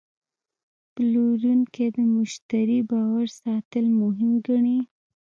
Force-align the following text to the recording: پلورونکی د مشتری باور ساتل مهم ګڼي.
پلورونکی 0.93 1.87
د 1.95 1.97
مشتری 2.15 2.79
باور 2.89 3.27
ساتل 3.41 3.85
مهم 4.01 4.31
ګڼي. 4.47 4.79